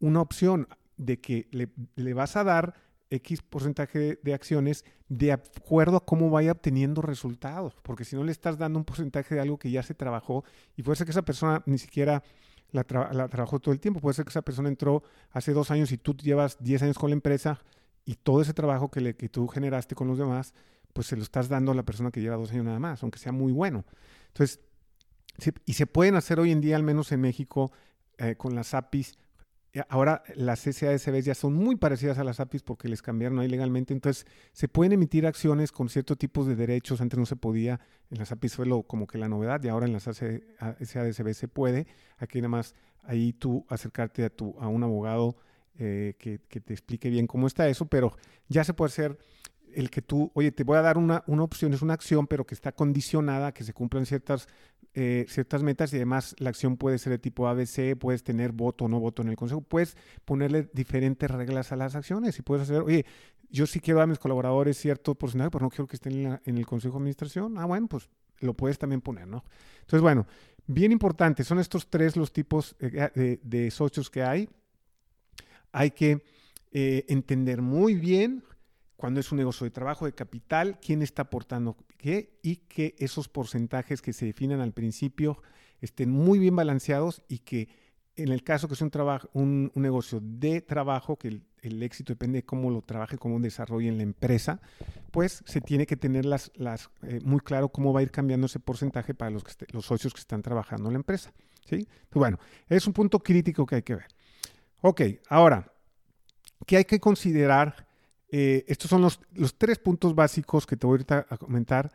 [0.00, 2.74] una opción de que le, vas a dar
[3.12, 8.32] X porcentaje de, acciones de acuerdo a cómo vaya obteniendo resultados, porque si no le
[8.32, 10.44] estás dando un porcentaje de algo que ya se trabajó
[10.76, 12.22] y puede ser que esa persona ni siquiera
[12.70, 15.98] la, trabajó todo el tiempo, puede ser que esa persona entró hace dos años y
[15.98, 17.60] tú llevas 10 años con la empresa
[18.06, 20.54] y todo ese trabajo que, le, que tú generaste con los demás,
[20.94, 23.18] pues se lo estás dando a la persona que lleva dos años nada más, aunque
[23.18, 23.84] sea muy bueno.
[24.28, 24.60] Entonces,
[25.66, 27.72] y se pueden hacer hoy en día, al menos en México,
[28.18, 29.18] eh, con las APIs.
[29.74, 33.48] Eh, ahora las SASB ya son muy parecidas a las APIs porque les cambiaron ahí
[33.48, 33.94] legalmente.
[33.94, 37.00] Entonces se pueden emitir acciones con ciertos tipos de derechos.
[37.00, 37.80] Antes no se podía.
[38.10, 41.48] En las APIs fue lo, como que la novedad y ahora en las SASB se
[41.48, 41.86] puede.
[42.18, 45.36] Aquí nada más ahí tú acercarte a, tu, a un abogado
[45.78, 47.86] eh, que, que, te explique bien cómo está eso.
[47.86, 48.16] Pero
[48.48, 49.18] ya se puede hacer
[49.74, 52.44] el que tú, oye, te voy a dar una, una opción, es una acción, pero
[52.44, 54.48] que está condicionada a que se cumplan ciertas
[54.94, 58.84] eh, ciertas metas y además la acción puede ser de tipo ABC, puedes tener voto
[58.84, 62.64] o no voto en el consejo, puedes ponerle diferentes reglas a las acciones y puedes
[62.64, 63.06] hacer, oye,
[63.48, 66.66] yo sí quiero a mis colaboradores cierto porcentaje, pero no quiero que estén en, el
[66.66, 67.58] consejo de administración.
[67.58, 68.08] Ah, bueno, pues
[68.40, 69.44] lo puedes también poner, ¿no?
[69.80, 70.26] Entonces, bueno,
[70.66, 74.48] bien importante, son estos tres los tipos eh, de, socios que hay.
[75.70, 76.22] Hay que
[76.70, 78.42] eh, entender muy bien
[79.02, 83.28] cuando es un negocio de trabajo, de capital, quién está aportando qué y que esos
[83.28, 85.42] porcentajes que se definan al principio
[85.80, 87.68] estén muy bien balanceados y que
[88.14, 92.38] en el caso que es un, trabajo, un, negocio de trabajo, que el, éxito depende
[92.38, 94.60] de cómo lo trabaje, cómo desarrolle en la empresa,
[95.10, 98.46] pues se tiene que tener las, las, eh, muy claro cómo va a ir cambiando
[98.46, 101.32] ese porcentaje para los, los socios que están trabajando en la empresa.
[101.68, 101.88] ¿sí?
[102.12, 102.38] bueno,
[102.68, 104.06] es un punto crítico que hay que ver.
[104.80, 105.72] Ok, ahora,
[106.66, 107.90] ¿qué hay que considerar
[108.34, 109.20] eh, estos son los,
[109.58, 111.92] tres puntos básicos que te voy a comentar,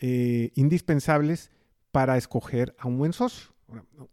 [0.00, 1.50] eh, indispensables
[1.90, 3.50] para escoger a un buen socio.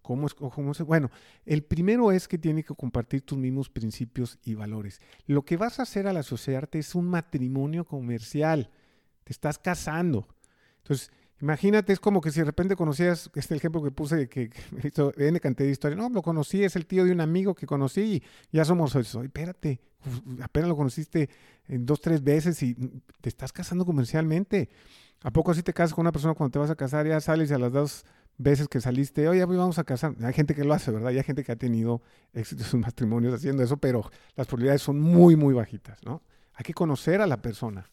[0.02, 0.82] ¿Cómo cómo es?
[0.82, 1.12] Bueno,
[1.46, 5.02] el primero es que tiene que compartir tus mismos principios y valores.
[5.28, 8.72] Lo que vas a hacer al asociarte es un matrimonio comercial.
[9.24, 10.28] Te estás casando.
[10.80, 11.12] Entonces,
[11.42, 15.14] imagínate, es como que si de repente conocías, este ejemplo que puse, que, que hizo
[15.18, 15.98] N cantidad de historia.
[15.98, 19.24] No, lo conocí, es el tío de un amigo que conocí y ya somos eso.
[19.24, 19.82] Espérate,
[20.42, 21.30] apenas lo conociste
[21.68, 22.76] en dos, tres veces y
[23.22, 24.70] te estás casando comercialmente.
[25.24, 27.08] ¿A poco así te casas con una persona cuando te vas a casar?
[27.08, 28.06] Ya sales y a las dos
[28.38, 30.14] veces que saliste, oye, vamos a casar.
[30.22, 31.10] Hay gente que lo hace, ¿verdad?
[31.10, 32.02] hay gente que ha tenido
[32.34, 36.22] éxito en sus matrimonios haciendo eso, pero las probabilidades son muy, muy bajitas, ¿no?
[36.54, 37.90] Hay que conocer a la persona.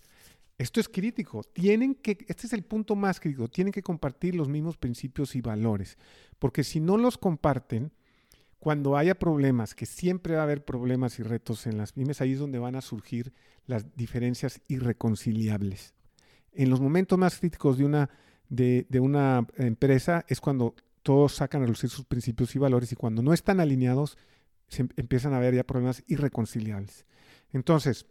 [0.56, 1.42] Esto es crítico.
[1.42, 5.40] Tienen que, este es el punto más crítico, tienen que compartir los mismos principios y
[5.40, 5.98] valores,
[6.38, 7.92] porque si no los comparten,
[8.58, 12.32] cuando haya problemas, que siempre va a haber problemas y retos en las pymes, ahí
[12.32, 13.34] es donde van a surgir
[13.66, 15.92] las diferencias irreconciliables.
[16.52, 18.08] En los momentos más críticos de una
[18.48, 23.22] de, una empresa es cuando todos sacan a lucir sus principios y valores y cuando
[23.22, 24.16] no están alineados
[24.68, 27.04] se em, empiezan a haber ya problemas irreconciliables.
[27.52, 28.06] Entonces,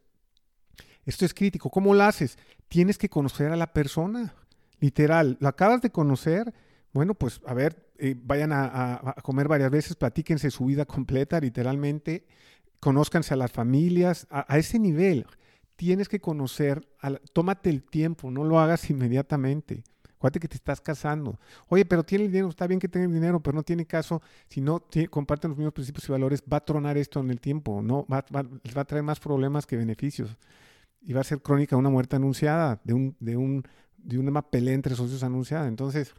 [1.05, 1.69] esto es crítico.
[1.69, 2.37] ¿Cómo lo haces?
[2.67, 4.33] Tienes que conocer a la persona.
[4.79, 6.53] Literal, lo acabas de conocer.
[6.93, 12.25] Bueno, pues a ver, eh, vayan a, comer varias veces, platíquense su vida completa, literalmente,
[12.79, 15.25] conózcanse a las familias, a, ese nivel.
[15.75, 16.87] Tienes que conocer,
[17.33, 19.83] tómate el tiempo, no lo hagas inmediatamente.
[20.17, 21.39] Acuérdate que te estás casando.
[21.67, 24.21] Oye, pero tiene el dinero, está bien que tenga el dinero, pero no tiene caso.
[24.47, 27.81] Si no comparten los mismos principios y valores, va a tronar esto en el tiempo.
[27.81, 28.23] No, va,
[28.63, 30.37] les va a traer más problemas que beneficios.
[31.11, 33.63] Va a ser crónica de una muerte anunciada, de, un, de, un,
[33.97, 35.67] de una pelea entre socios anunciada.
[35.67, 36.13] Entonces,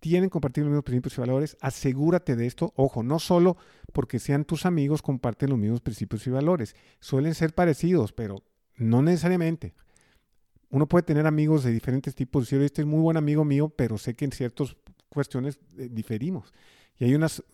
[0.00, 1.56] tienen compartir los mismos principios y valores.
[1.60, 2.72] Asegúrate de esto.
[2.76, 3.56] Ojo, no solo
[3.92, 6.74] porque sean tus amigos, comparten los mismos principios y valores.
[7.00, 8.42] Suelen ser parecidos, pero
[8.76, 9.74] no necesariamente
[10.72, 12.44] uno puede tener amigos de diferentes tipos.
[12.44, 14.74] Decir, este es muy buen amigo mío, pero sé que en ciertas
[15.10, 16.52] cuestiones eh, diferimos.
[16.98, 17.44] Y hay unas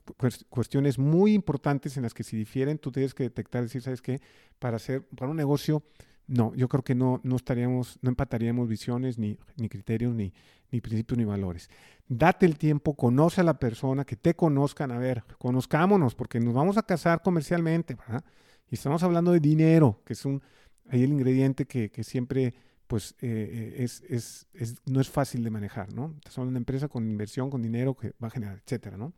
[0.48, 4.20] cuestiones muy importantes en las que si difieren, tú tienes que detectar, decir, ¿sabes qué?
[4.60, 5.82] Para hacer, para un negocio,
[6.28, 10.32] no, yo creo que no, no estaríamos, no empataríamos visiones, ni, ni criterios, ni,
[10.70, 11.70] ni principios, ni valores.
[12.06, 16.54] Date el tiempo, conoce a la persona, que te conozcan, a ver, conozcámonos, porque nos
[16.54, 18.24] vamos a casar comercialmente, ¿verdad?
[18.70, 20.42] Y estamos hablando de dinero, que es un,
[20.90, 22.54] ahí el ingrediente que, que siempre
[22.86, 26.14] pues eh, eh, es, es, es, no es fácil de manejar, ¿no?
[26.28, 29.12] Son una empresa con inversión, con dinero que va a generar, etcétera, ¿no?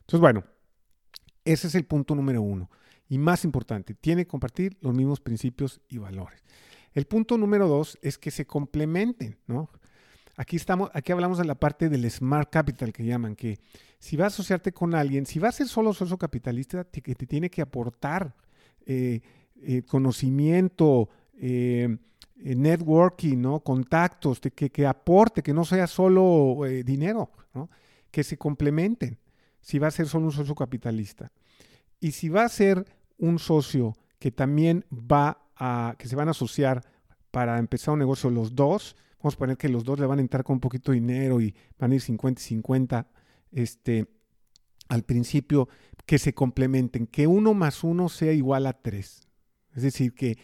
[0.00, 0.44] Entonces, bueno,
[1.44, 2.70] ese es el punto número uno.
[3.08, 6.42] Y más importante, tiene que compartir los mismos principios y valores.
[6.92, 9.70] El punto número dos es que se complementen, ¿no?
[10.36, 13.58] Aquí, estamos, aquí hablamos de la parte del smart capital que llaman, que
[13.98, 17.14] si vas a asociarte con alguien, si vas a ser solo socio capitalista, te, que
[17.14, 18.34] te tiene que aportar
[18.84, 19.20] eh,
[19.86, 21.96] conocimiento, eh,
[22.36, 23.60] networking, ¿no?
[23.60, 27.30] contactos, que, que, aporte, que no sea solo eh, dinero,
[28.10, 29.18] que se complementen.
[29.60, 31.32] Si va a ser solo un socio capitalista.
[32.00, 32.84] Y si va a ser
[33.18, 36.84] un socio que también va a, que se van a asociar
[37.30, 40.22] para empezar un negocio los dos, vamos a poner que los dos le van a
[40.22, 43.08] entrar con un poquito de dinero y van a ir 50 y 50,
[43.52, 44.06] este,
[44.88, 45.68] al principio,
[46.04, 49.28] que se complementen, que uno más uno sea igual a tres.
[49.74, 50.38] Es decir, que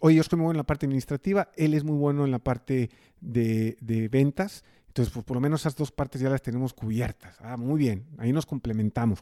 [0.00, 2.30] Hoy eh, yo estoy muy bueno en la parte administrativa, él es muy bueno en
[2.30, 4.64] la parte de, ventas.
[4.86, 7.36] Entonces, pues, por lo menos esas dos partes ya las tenemos cubiertas.
[7.40, 9.20] Ah, muy bien, ahí nos complementamos.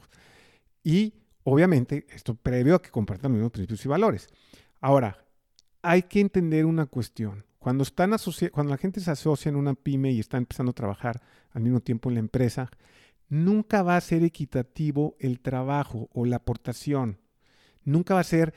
[0.85, 1.15] Y
[1.47, 4.29] obviamente, esto previo a que compartan los mismos principios y valores.
[4.81, 5.25] Ahora,
[5.83, 7.45] hay que entender una cuestión.
[7.59, 8.15] Cuando, están
[8.53, 11.81] cuando la gente se asocia en una pyme y está empezando a trabajar al mismo
[11.81, 12.71] tiempo en la empresa,
[13.29, 17.19] nunca va a ser equitativo el trabajo o la aportación.
[17.85, 18.53] Nunca va a ser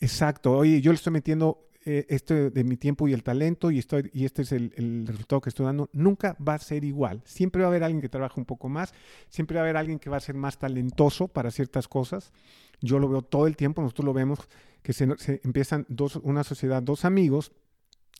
[0.00, 0.52] Exacto.
[0.52, 4.10] Oye, yo le estoy metiendo eh, esto de mi tiempo y el talento y, estoy,
[4.12, 5.88] y este es el, resultado que estoy dando.
[5.92, 7.22] Nunca va a ser igual.
[7.24, 8.92] Siempre va a haber alguien que trabaja un poco más.
[9.28, 12.32] Siempre va a haber alguien que va a ser más talentoso para ciertas cosas.
[12.80, 13.82] Yo lo veo todo el tiempo.
[13.82, 14.40] Nosotros lo vemos
[14.82, 15.04] que se,
[15.44, 17.52] empiezan dos, una sociedad, dos amigos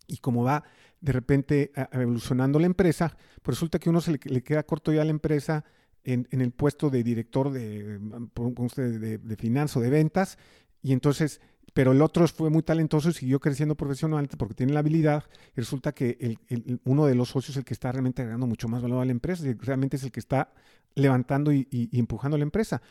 [0.07, 0.63] y como va
[1.01, 5.05] de repente evolucionando la empresa, pues resulta que uno se le, queda corto ya a
[5.05, 5.65] la empresa
[6.05, 10.37] en, el puesto de director de, de, de, de finanzas o de ventas,
[10.81, 11.41] y entonces
[11.77, 15.61] pero el otro fue muy talentoso y siguió creciendo profesionalmente porque tiene la habilidad y
[15.61, 16.17] resulta que
[16.49, 19.05] el, uno de los socios es el que está realmente agregando mucho más valor a
[19.05, 20.51] la empresa, y realmente es el que está
[20.95, 22.81] levantando y, empujando a la empresa.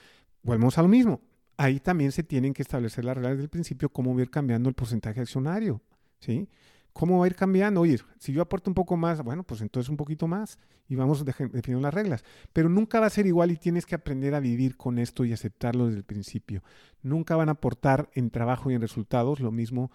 [0.40, 1.20] Volvemos a lo mismo.
[1.56, 5.20] Ahí también se tienen que establecer las reglas del principio, cómo ir cambiando el porcentaje
[5.20, 5.82] accionario.
[6.20, 6.48] ¿sí?
[6.96, 7.82] ¿Cómo va a ir cambiando?
[7.82, 11.26] Oye, si yo aporto un poco más, bueno, pues entonces un poquito más y vamos
[11.26, 12.24] definiendo las reglas.
[12.54, 15.34] Pero nunca va a ser igual y tienes que aprender a vivir con esto y
[15.34, 16.62] aceptarlo desde el principio.
[17.02, 19.90] Nunca van a aportar en trabajo y en resultados lo mismo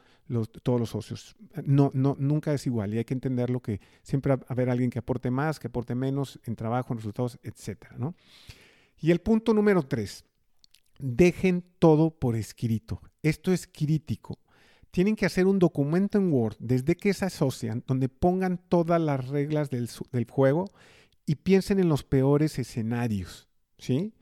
[0.62, 1.36] todos los socios.
[1.66, 4.92] No, no, nunca es igual y hay que entenderlo que siempre va a haber alguien
[4.92, 8.14] que aporte más, que aporte menos en trabajo, en resultados, etcétera, ¿no?
[9.00, 10.24] Y el punto número tres,
[11.00, 13.02] dejen todo por escrito.
[13.24, 14.38] Esto es crítico.
[14.92, 19.28] Tienen que hacer un documento en Word desde que se asocian, donde pongan todas las
[19.30, 19.90] reglas del,
[20.30, 20.72] juego
[21.26, 23.48] y piensen en los peores escenarios.
[23.78, 24.14] ¿sí?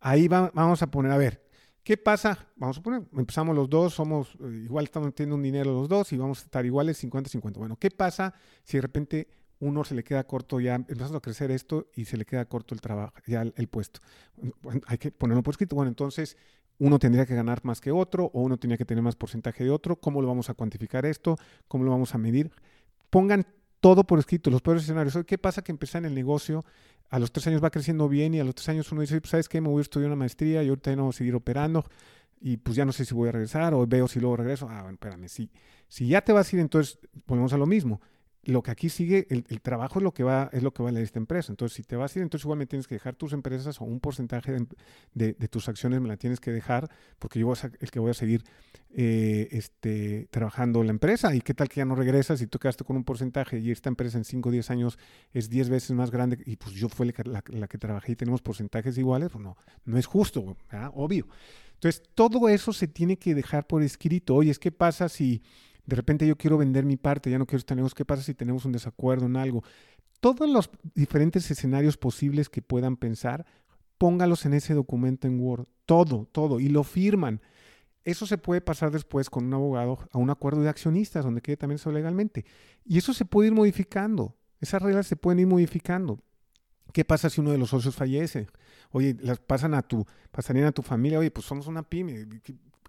[0.00, 1.44] Ahí vamos a poner, a ver,
[1.82, 2.46] ¿qué pasa?
[2.56, 6.12] Vamos a poner, empezamos los dos, somos, eh, igual estamos metiendo un dinero los dos
[6.12, 7.54] y vamos a estar iguales 50-50.
[7.54, 11.50] Bueno, ¿qué pasa si de repente uno se le queda corto ya, empezamos a crecer
[11.52, 14.00] esto y se le queda corto el trabajo, ya el, puesto?
[14.86, 15.76] hay que ponerlo por escrito.
[15.76, 16.36] Bueno, entonces
[16.78, 19.70] uno tendría que ganar más que otro o uno tendría que tener más porcentaje de
[19.70, 19.96] otro.
[19.96, 21.38] ¿Cómo lo vamos a cuantificar esto?
[21.68, 22.50] ¿Cómo lo vamos a medir?
[23.10, 23.46] Pongan
[23.80, 25.16] todo por escrito, los peores escenarios.
[25.26, 26.64] ¿Qué pasa que empiezan el negocio?
[27.10, 29.30] A los tres años va creciendo bien y a los tres años uno dice, pues,
[29.30, 29.60] ¿sabes qué?
[29.60, 31.84] Me voy a estudiar una maestría y ahorita ya no voy a seguir operando
[32.40, 34.68] y pues ya no sé si voy a regresar o veo si luego regreso.
[34.68, 35.50] Ah, bueno, espérame, sí.
[35.88, 38.00] Si ya te vas a ir, entonces volvemos a lo mismo
[38.44, 41.20] lo que aquí sigue, el, trabajo es lo que va, es lo que vale esta
[41.20, 41.52] empresa.
[41.52, 43.84] Entonces, si te vas a ir, entonces igual me tienes que dejar tus empresas o
[43.84, 44.56] un porcentaje
[45.14, 48.10] de, tus acciones me la tienes que dejar, porque yo voy a, el que voy
[48.10, 48.42] a seguir
[48.90, 51.32] eh, este, trabajando la empresa.
[51.34, 53.88] ¿Y qué tal que ya no regresas y tú quedaste con un porcentaje y esta
[53.88, 54.98] empresa en 5 o 10 años
[55.32, 58.98] es 10 veces más grande y pues yo fue la, que trabajé y tenemos porcentajes
[58.98, 59.30] iguales?
[59.30, 60.56] Pues no, no es justo,
[60.94, 61.28] obvio.
[61.74, 64.34] Entonces, todo eso se tiene que dejar por escrito.
[64.34, 65.42] Oye, ¿qué pasa si
[65.86, 68.64] de repente yo quiero vender mi parte, ya no quiero estar ¿qué pasa si tenemos
[68.64, 69.62] un desacuerdo en algo?
[70.20, 73.44] Todos los diferentes escenarios posibles que puedan pensar,
[73.98, 77.40] póngalos en ese documento en Word, todo, todo, y lo firman.
[78.04, 81.56] Eso se puede pasar después con un abogado a un acuerdo de accionistas, donde quede
[81.56, 82.44] también eso legalmente.
[82.84, 84.36] Y eso se puede ir modificando.
[84.60, 86.20] Esas reglas se pueden ir modificando.
[86.92, 88.48] ¿Qué pasa si uno de los socios fallece?
[88.90, 92.26] Oye, las pasan a tu, pasarían a tu familia, oye, pues somos una pyme,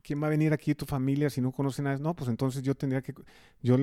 [0.04, 1.98] ¿quién va a venir aquí tu familia si no conoce nada?
[1.98, 3.14] No, pues entonces yo tendría que,
[3.62, 3.78] yo,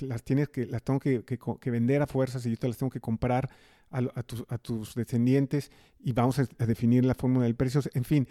[0.00, 3.00] las tienes que, las tengo que, vender a fuerzas y yo te las tengo que
[3.00, 3.50] comprar
[3.90, 7.80] a, tus, descendientes y vamos a, definir la fórmula del precio.
[7.94, 8.28] En fin,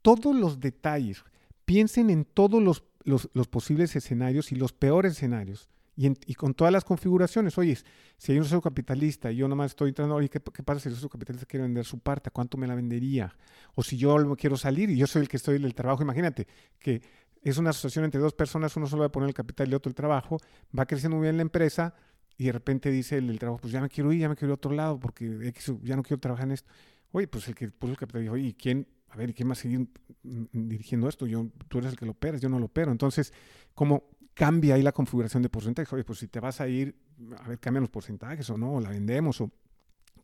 [0.00, 1.24] todos los detalles,
[1.64, 2.62] piensen en todos
[3.04, 5.68] los posibles escenarios y los peores escenarios
[6.08, 7.58] y, con todas las configuraciones.
[7.58, 7.76] Oye,
[8.16, 10.94] si hay un socio capitalista y yo nomás estoy entrando, oye, ¿qué, pasa si el
[10.94, 12.30] socio capitalista quiere vender su parte?
[12.30, 13.36] ¿Cuánto me la vendería?
[13.74, 16.46] O si yo quiero salir y yo soy el que estoy en el trabajo, imagínate
[16.78, 17.02] que
[17.42, 19.90] es una asociación entre dos personas, uno solo va a poner el capital y otro
[19.90, 20.38] el trabajo,
[20.76, 21.94] va creciendo muy bien la empresa
[22.38, 24.52] y de repente dice el, trabajo, pues ya me quiero ir, ya me quiero ir
[24.52, 26.70] a otro lado porque ya no quiero trabajar en esto.
[27.12, 28.86] Oye, pues el que puso el capital dijo, oye, ¿quién?
[29.10, 29.88] A ver, ¿quién va a seguir
[30.22, 31.26] dirigiendo esto?
[31.26, 32.92] Yo, tú eres el que lo operas, yo no lo opero.
[32.92, 33.32] Entonces,
[33.74, 34.04] como
[34.40, 35.92] cambia ahí la configuración de porcentajes.
[35.92, 36.96] Oye, pues si te vas a ir,
[37.40, 39.50] a ver, cambian los porcentajes o no, la vendemos, o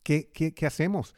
[0.01, 1.13] ¿qué, qué, hacemos?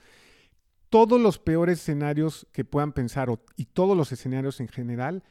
[0.89, 5.23] Todos los peores escenarios que puedan pensar y todos los escenarios en general,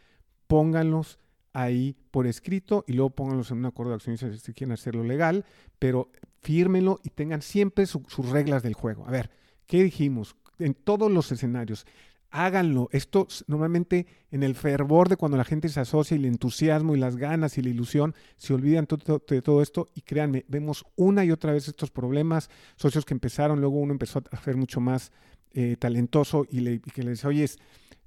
[0.46, 1.18] pónganlos
[1.52, 5.44] ahí por escrito y luego pónganlos en un acuerdo de accionistas si quieren hacerlo legal,
[5.78, 9.06] pero fírmenlo y tengan siempre sus reglas del juego.
[9.06, 9.30] A ver,
[9.66, 10.36] ¿qué dijimos?
[10.58, 11.84] En todos los escenarios,
[12.30, 12.88] háganlo.
[12.92, 16.98] Esto normalmente en el fervor de cuando la gente se asocia y el entusiasmo y
[16.98, 19.88] las ganas y la ilusión, se olvidan de todo esto.
[19.94, 24.22] Y créanme, vemos una y otra vez estos problemas, socios que empezaron, luego uno empezó
[24.30, 25.12] a ser mucho más
[25.54, 27.44] eh, talentoso y, le, que le dice, oye,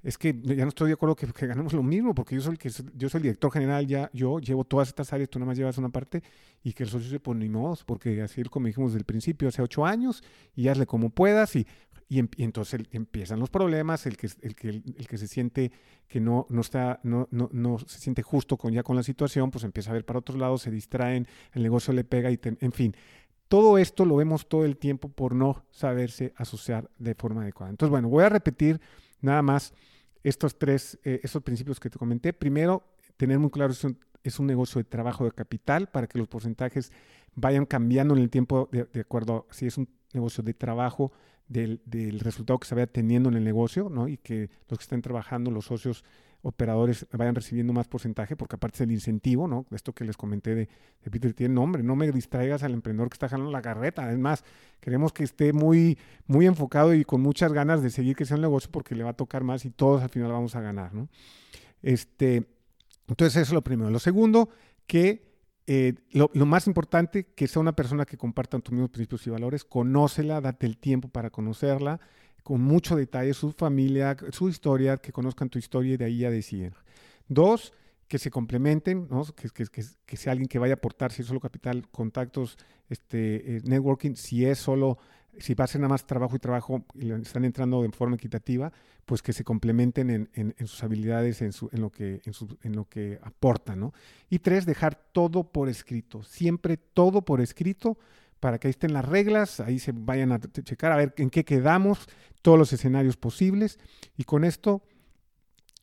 [0.02, 2.58] es, que ya no estoy de acuerdo que, ganemos lo mismo, porque yo soy el
[2.58, 5.58] que yo soy el director general, ya yo llevo todas estas áreas, tú nada más
[5.58, 6.22] llevas una parte,
[6.62, 7.50] y que el socio se pone
[7.84, 10.22] porque así como dijimos desde el principio, hace ocho años,
[10.54, 11.66] y hazle como puedas, y
[12.18, 15.72] Em, y, entonces empiezan los problemas, el que, el que, el que se siente
[16.08, 19.50] que no, no, está, no, no, no, se siente justo con, ya con la situación,
[19.50, 22.72] pues empieza a ver para otros lados, se distraen, el negocio le pega, y en
[22.72, 22.94] fin.
[23.48, 27.70] Todo esto lo vemos todo el tiempo por no saberse asociar de forma adecuada.
[27.70, 28.80] Entonces, bueno, voy a repetir
[29.20, 29.74] nada más
[30.22, 32.32] estos tres, eh, estos principios que te comenté.
[32.32, 32.82] Primero,
[33.16, 33.86] tener muy claro, es
[34.24, 36.92] es un negocio de trabajo de capital para que los porcentajes
[37.34, 41.12] vayan cambiando en el tiempo de, de acuerdo si es un negocio de trabajo
[41.48, 44.08] del, resultado que se vaya teniendo en el negocio, ¿no?
[44.08, 46.04] Y que los que estén trabajando, los socios
[46.44, 49.64] operadores vayan recibiendo más porcentaje, porque aparte es el incentivo, ¿no?
[49.70, 50.68] Esto que les comenté de,
[51.10, 54.10] Peter tiene nombre, no me distraigas al emprendedor que está jalando la carreta.
[54.10, 54.44] Es más,
[54.80, 58.70] queremos que esté muy, muy enfocado y con muchas ganas de seguir sea un negocio
[58.72, 61.08] porque le va a tocar más y todos al final vamos a ganar, ¿no?
[61.80, 62.48] Este,
[63.08, 63.90] entonces eso es lo primero.
[63.90, 64.48] Lo segundo,
[64.86, 65.31] que
[65.66, 69.64] eh, lo, más importante, que sea una persona que comparta tus mismos principios y valores,
[69.64, 72.00] conócela, date el tiempo para conocerla,
[72.42, 76.30] con mucho detalle, su familia, su historia, que conozcan tu historia y de ahí ya
[76.30, 76.74] deciden.
[77.28, 77.72] Dos,
[78.08, 81.40] que se complementen, que, que, que, sea alguien que vaya a aportar, si es solo
[81.40, 82.58] capital, contactos,
[82.90, 84.98] este, eh, networking, si es solo
[85.38, 88.72] si va a nada más trabajo y trabajo y están entrando de forma equitativa,
[89.06, 92.20] pues que se complementen en, sus habilidades, en, lo que,
[92.62, 93.80] en, lo que aportan.
[93.80, 93.94] ¿no?
[94.30, 97.98] Y tres, dejar todo por escrito, siempre todo por escrito
[98.40, 101.44] para que ahí estén las reglas, ahí se vayan a checar a ver en qué
[101.44, 102.08] quedamos,
[102.42, 103.78] todos los escenarios posibles
[104.16, 104.82] y con esto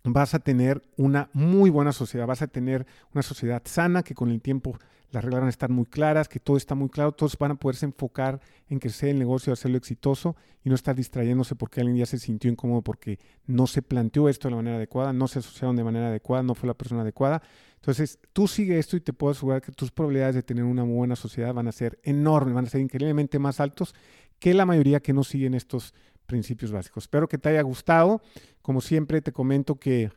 [0.04, 4.30] vas a tener una muy buena sociedad, vas a tener una sociedad sana que con
[4.30, 4.78] el tiempo
[5.12, 7.56] las reglas van a estar muy claras, que todo está muy claro, todos van a
[7.56, 12.06] poderse enfocar en crecer el negocio, hacerlo exitoso y no estar distrayéndose porque alguien ya
[12.06, 15.76] se sintió incómodo porque no se planteó esto de la manera adecuada, no se asociaron
[15.76, 17.42] de manera adecuada, no fue la persona adecuada.
[17.76, 21.16] Entonces, tú sigue esto y te puedo asegurar que tus probabilidades de tener una buena
[21.16, 23.96] sociedad van a ser enormes, van a ser increíblemente más altos
[24.38, 25.94] que la mayoría que no siguen estos
[26.26, 27.06] principios básicos.
[27.06, 28.22] Espero que te haya gustado.
[28.62, 30.12] Como siempre, te comento que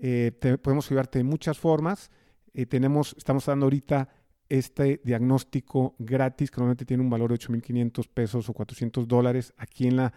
[0.00, 0.32] eh,
[0.62, 2.10] podemos ayudarte de muchas formas.
[2.54, 4.08] Eh, tenemos, estamos dando ahorita
[4.48, 9.52] este diagnóstico gratis, que normalmente tiene un valor de 8.500 pesos o 400 dólares.
[9.56, 10.12] Aquí en la,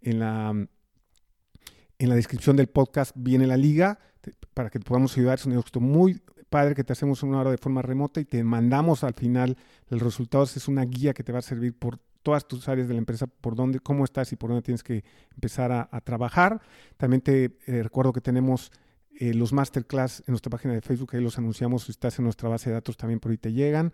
[0.00, 0.50] en, la,
[1.98, 3.98] en la descripción del podcast viene la liga
[4.54, 5.38] para que te podamos ayudar.
[5.38, 8.44] Es un negocio muy padre que te hacemos una hora de forma remota y te
[8.44, 9.56] mandamos al final
[9.90, 10.44] el resultado.
[10.44, 13.26] Es una guía que te va a servir por todas tus áreas de la empresa,
[13.26, 15.04] por dónde, cómo estás y por dónde tienes que
[15.34, 16.60] empezar a, trabajar.
[16.96, 18.70] También te eh, recuerdo que tenemos
[19.18, 22.48] eh, los masterclass en nuestra página de Facebook, ahí los anunciamos, si estás en nuestra
[22.48, 23.92] base de datos también por ahí te llegan.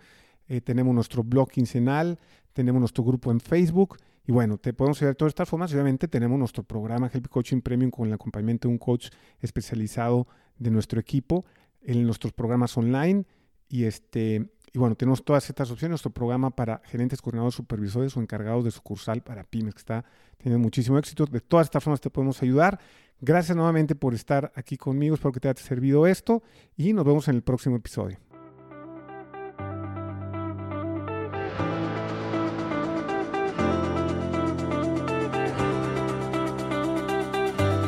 [0.49, 2.19] Eh, tenemos nuestro blog quincenal,
[2.53, 5.73] tenemos nuestro grupo en Facebook y bueno, te podemos ayudar de todas estas formas.
[5.73, 9.09] Obviamente tenemos nuestro programa Help Coaching Premium con el acompañamiento de un coach
[9.41, 10.27] especializado
[10.59, 11.45] de nuestro equipo
[11.83, 13.25] en nuestros programas online
[13.69, 15.93] y este y bueno, tenemos todas estas opciones.
[15.93, 20.05] Nuestro programa para gerentes, coordinadores, supervisores o encargados de sucursal para pymes, que está
[20.37, 21.25] teniendo muchísimo éxito.
[21.27, 22.79] De todas estas formas te podemos ayudar.
[23.21, 25.14] Gracias nuevamente por estar aquí conmigo.
[25.14, 26.43] Espero que te haya servido esto
[26.77, 28.19] y nos vemos en el próximo episodio.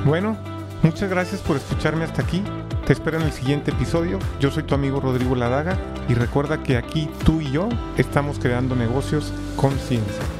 [0.05, 0.37] Bueno,
[0.83, 2.43] muchas gracias por escucharme hasta aquí.
[2.85, 4.19] Te espero en el siguiente episodio.
[4.41, 5.79] Yo soy tu amigo Rodrigo Ladaga
[6.09, 10.40] y recuerda que aquí tú y yo estamos creando negocios con ciencia.